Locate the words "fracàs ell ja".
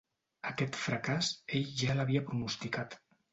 0.83-1.99